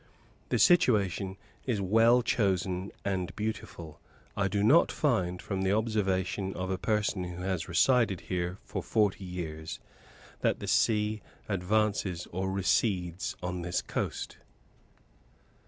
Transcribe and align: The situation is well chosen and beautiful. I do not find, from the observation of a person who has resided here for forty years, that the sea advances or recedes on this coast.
The 0.49 0.57
situation 0.57 1.37
is 1.67 1.79
well 1.79 2.23
chosen 2.23 2.91
and 3.05 3.35
beautiful. 3.35 3.99
I 4.35 4.47
do 4.47 4.63
not 4.63 4.91
find, 4.91 5.39
from 5.39 5.61
the 5.61 5.73
observation 5.73 6.55
of 6.55 6.71
a 6.71 6.79
person 6.79 7.25
who 7.25 7.43
has 7.43 7.67
resided 7.69 8.21
here 8.21 8.57
for 8.63 8.81
forty 8.81 9.23
years, 9.25 9.79
that 10.39 10.59
the 10.59 10.65
sea 10.65 11.21
advances 11.47 12.25
or 12.31 12.49
recedes 12.49 13.35
on 13.43 13.61
this 13.61 13.83
coast. 13.83 14.37